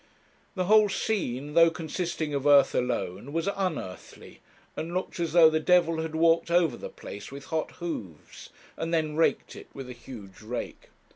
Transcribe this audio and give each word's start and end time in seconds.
The 0.55 0.63
whole 0.63 0.89
scene, 0.89 1.53
though 1.53 1.69
consisting 1.69 2.33
of 2.33 2.47
earth 2.47 2.73
alone, 2.73 3.31
was 3.33 3.47
unearthly, 3.55 4.39
and 4.75 4.95
looked 4.95 5.19
as 5.19 5.33
though 5.33 5.51
the 5.51 5.59
devil 5.59 6.01
had 6.01 6.15
walked 6.15 6.49
over 6.49 6.75
the 6.75 6.89
place 6.89 7.31
with 7.31 7.45
hot 7.45 7.69
hoofs, 7.73 8.49
and 8.75 8.91
then 8.91 9.15
raked 9.15 9.55
it 9.55 9.67
with 9.75 9.87
a 9.89 9.93
huge 9.93 10.41
rake. 10.41 10.89